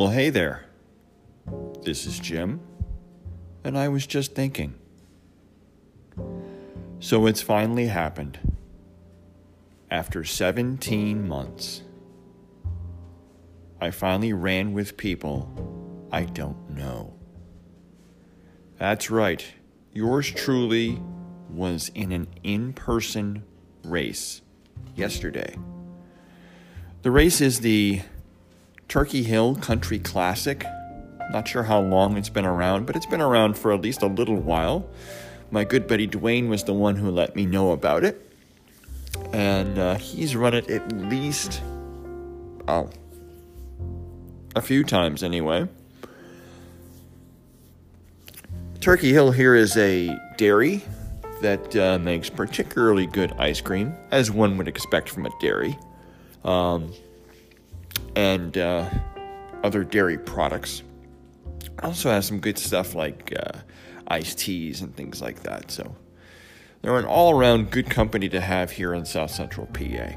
[0.00, 0.64] Well, hey there.
[1.82, 2.60] This is Jim,
[3.62, 4.76] and I was just thinking.
[7.00, 8.38] So it's finally happened.
[9.90, 11.82] After 17 months,
[13.78, 17.12] I finally ran with people I don't know.
[18.78, 19.44] That's right,
[19.92, 20.98] yours truly
[21.50, 23.44] was in an in person
[23.84, 24.40] race
[24.96, 25.58] yesterday.
[27.02, 28.00] The race is the
[28.90, 30.66] Turkey Hill Country Classic.
[31.30, 34.08] Not sure how long it's been around, but it's been around for at least a
[34.08, 34.90] little while.
[35.52, 38.20] My good buddy Dwayne was the one who let me know about it.
[39.32, 41.62] And uh, he's run it at least,
[42.66, 42.90] oh,
[44.56, 45.68] a few times anyway.
[48.80, 50.82] Turkey Hill here is a dairy
[51.42, 55.78] that uh, makes particularly good ice cream, as one would expect from a dairy,
[56.44, 56.92] um,
[58.16, 58.88] and uh,
[59.62, 60.82] other dairy products.
[61.82, 63.58] Also has some good stuff like uh,
[64.08, 65.70] iced teas and things like that.
[65.70, 65.94] So
[66.82, 70.10] they're an all-around good company to have here in South Central PA.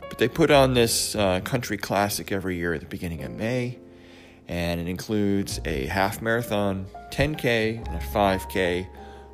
[0.00, 3.78] But they put on this uh, country classic every year at the beginning of May,
[4.48, 8.88] and it includes a half marathon, 10K, and a 5K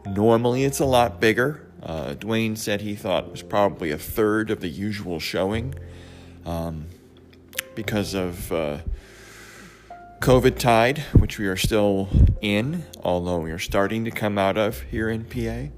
[0.07, 1.67] Normally, it's a lot bigger.
[1.83, 5.75] Uh, Dwayne said he thought it was probably a third of the usual showing
[6.45, 6.87] um,
[7.77, 8.79] because of uh,
[10.21, 12.09] COVID tide, which we are still
[12.41, 15.71] in, although we are starting to come out of here in PA.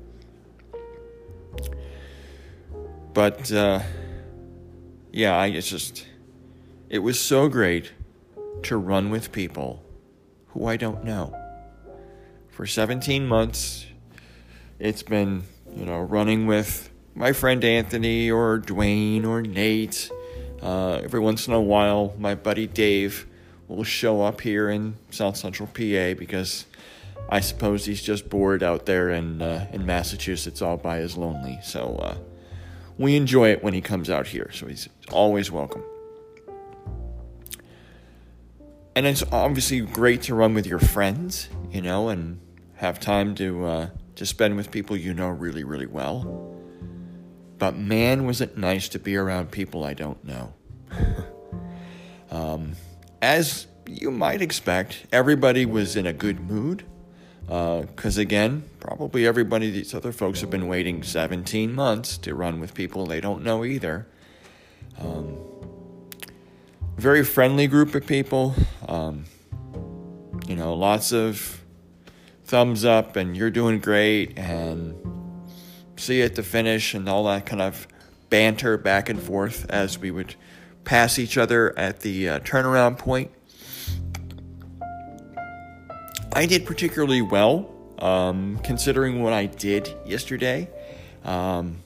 [3.13, 3.81] But uh,
[5.13, 6.07] yeah, I it's just
[6.89, 7.93] it was so great
[8.63, 9.83] to run with people
[10.49, 11.35] who I don't know.
[12.49, 13.87] For 17 months,
[14.79, 15.45] it's been,
[15.77, 20.11] you know, running with my friend Anthony or Dwayne or Nate.
[20.63, 23.27] Uh, every once in a while, my buddy Dave
[23.69, 26.67] will show up here in South Central PA because
[27.29, 31.59] I suppose he's just bored out there in uh, in Massachusetts all by his lonely.
[31.63, 32.17] So uh,
[32.97, 34.51] we enjoy it when he comes out here.
[34.53, 35.85] So he's always welcome.
[38.97, 42.41] And it's obviously great to run with your friends, you know, and
[42.77, 46.58] have time to uh, to spend with people you know really, really well.
[47.59, 50.55] But man, was it nice to be around people I don't know.
[52.31, 52.73] um,
[53.21, 56.85] as you might expect, everybody was in a good mood.
[57.47, 62.61] Because uh, again, probably everybody, these other folks have been waiting 17 months to run
[62.61, 64.07] with people they don't know either.
[64.99, 65.39] Um,
[66.99, 68.55] very friendly group of people.
[68.87, 69.25] Um,
[70.47, 71.63] you know, lots of
[72.45, 74.98] thumbs up and you're doing great and
[75.99, 77.87] see at the finish and all that kind of
[78.31, 80.35] banter back and forth as we would
[80.85, 83.31] pass each other at the uh, turnaround point.
[86.33, 90.71] I did particularly well um, considering what I did yesterday.
[91.25, 91.83] Um,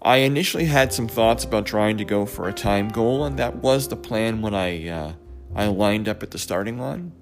[0.00, 3.56] I initially had some thoughts about trying to go for a time goal, and that
[3.56, 5.12] was the plan when I uh,
[5.54, 7.12] I lined up at the starting line.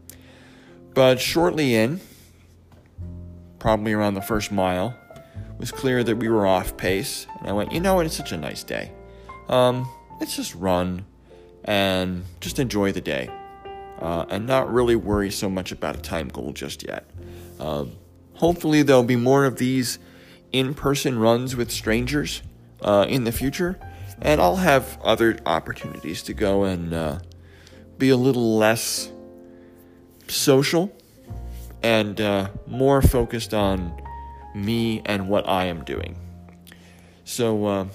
[0.94, 2.00] But shortly in,
[3.58, 4.96] probably around the first mile,
[5.60, 7.26] was clear that we were off pace.
[7.38, 8.90] And I went, you know what, it's such a nice day.
[9.48, 9.86] Um,
[10.18, 11.04] let's just run
[11.64, 13.28] and just enjoy the day
[14.00, 17.08] uh, and not really worry so much about a time goal just yet.
[17.58, 17.92] Um,
[18.34, 19.98] hopefully, there'll be more of these
[20.50, 22.42] in person runs with strangers
[22.80, 23.78] uh, in the future,
[24.22, 27.18] and I'll have other opportunities to go and uh,
[27.98, 29.12] be a little less
[30.26, 30.90] social
[31.82, 33.94] and uh, more focused on
[34.54, 36.16] me and what I am doing.
[37.24, 37.86] So uh,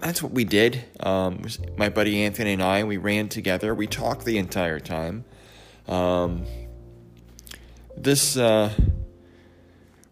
[0.00, 0.84] that's what we did.
[1.00, 1.44] Um,
[1.76, 3.74] my buddy Anthony and I, we ran together.
[3.74, 5.24] We talked the entire time.
[5.88, 6.44] Um,
[7.96, 8.72] this uh,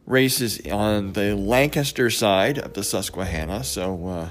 [0.07, 4.29] race is on the Lancaster side of the Susquehanna, so uh,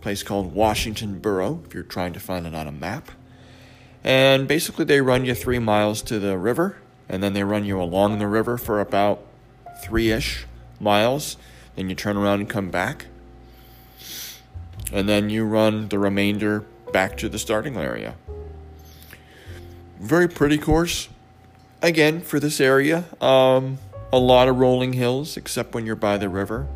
[0.00, 3.10] place called Washington Borough, if you're trying to find it on a map.
[4.04, 6.76] And basically, they run you three miles to the river
[7.08, 9.25] and then they run you along the river for about
[9.82, 10.46] three ish
[10.80, 11.36] miles.
[11.74, 13.06] Then you turn around and come back.
[14.92, 16.60] And then you run the remainder
[16.92, 18.14] back to the starting area.
[19.98, 21.08] Very pretty course.
[21.82, 23.78] Again, for this area, um,
[24.12, 26.66] a lot of rolling hills, except when you're by the river.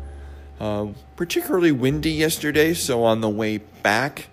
[0.59, 4.27] Uh, particularly windy yesterday, so on the way back,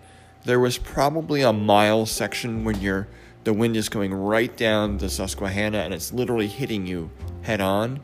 [0.45, 3.09] there was probably a mile section when you're
[3.45, 7.11] the wind is coming right down the Susquehanna and it's literally hitting you
[7.43, 8.01] head on.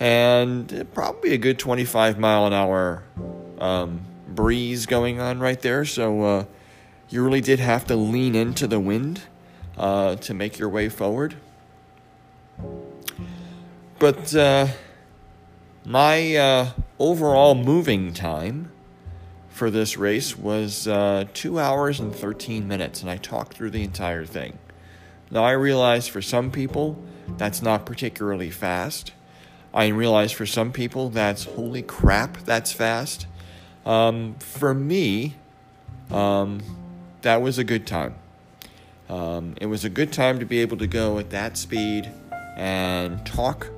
[0.00, 3.04] And probably a good 25 mile an hour
[3.58, 5.84] um, breeze going on right there.
[5.84, 6.44] So uh,
[7.08, 9.22] you really did have to lean into the wind.
[9.76, 11.36] uh, to make your way forward.
[13.98, 14.68] But uh,
[15.84, 18.70] my uh, overall moving time
[19.48, 23.82] for this race was uh, two hours and 13 minutes, and I talked through the
[23.84, 24.58] entire thing.
[25.30, 27.02] Now, I realize for some people
[27.38, 29.12] that's not particularly fast.
[29.74, 33.26] I realize for some people that's holy crap, that's fast.
[33.84, 35.34] Um, for me,
[36.12, 36.60] um,
[37.22, 38.14] that was a good time.
[39.08, 42.10] Um, it was a good time to be able to go at that speed
[42.56, 43.68] and talk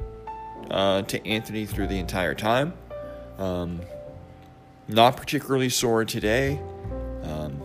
[0.70, 2.75] uh, to Anthony through the entire time.
[3.38, 3.81] Um,
[4.88, 6.60] not particularly sore today.
[7.22, 7.60] Um,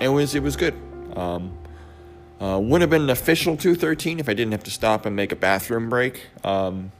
[0.00, 0.74] it was it was good.
[1.16, 1.58] Um,
[2.40, 5.32] uh, would have been an official 213 if I didn't have to stop and make
[5.32, 6.92] a bathroom break um,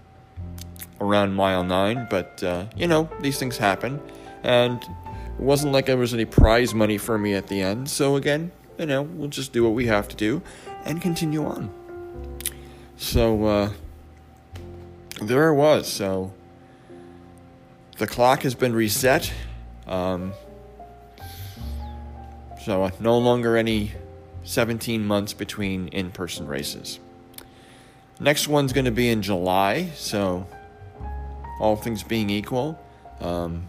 [1.00, 2.06] around mile nine.
[2.11, 4.00] But uh, you know these things happen,
[4.43, 7.88] and it wasn't like there was any prize money for me at the end.
[7.88, 10.43] So again, you know, we'll just do what we have to do
[10.85, 11.73] and continue on.
[12.97, 13.70] So uh,
[15.23, 15.91] there it was.
[15.91, 16.32] So
[17.99, 19.32] the clock has been reset.
[19.87, 20.32] Um,
[22.64, 23.93] so uh, no longer any
[24.44, 26.99] 17 months between in person races.
[28.19, 30.46] Next one's going to be in July, so
[31.61, 32.81] all things being equal,
[33.21, 33.65] um,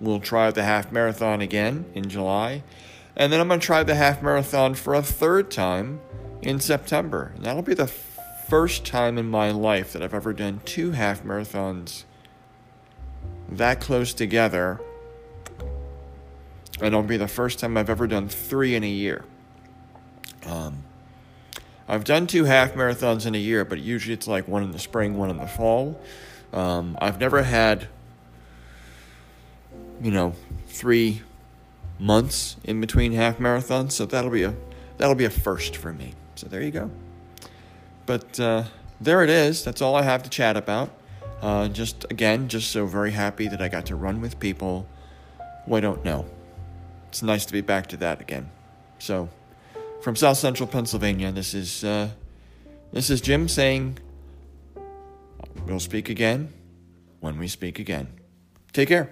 [0.00, 2.62] we'll try the half marathon again in July.
[3.14, 6.00] And then I'm going to try the half marathon for a third time
[6.42, 7.32] in September.
[7.36, 11.22] And that'll be the first time in my life that I've ever done two half
[11.22, 12.04] marathons
[13.48, 14.80] that close together.
[16.78, 19.24] And it'll be the first time I've ever done three in a year.
[20.44, 20.84] Um,
[21.88, 24.78] I've done two half marathons in a year, but usually it's like one in the
[24.78, 25.98] spring, one in the fall.
[26.52, 27.88] Um, I've never had,
[30.00, 30.34] you know,
[30.68, 31.22] three
[31.98, 34.54] months in between half marathons, so that'll be a
[34.98, 36.14] that'll be a first for me.
[36.34, 36.90] So there you go.
[38.04, 38.64] But uh,
[39.00, 39.64] there it is.
[39.64, 40.90] That's all I have to chat about.
[41.42, 44.86] Uh, just again, just so very happy that I got to run with people
[45.66, 46.26] who I don't know.
[47.08, 48.50] It's nice to be back to that again.
[48.98, 49.28] So,
[50.02, 52.10] from South Central Pennsylvania, this is uh,
[52.92, 53.98] this is Jim saying,
[55.66, 56.52] "We'll speak again
[57.20, 58.08] when we speak again."
[58.72, 59.10] Take care.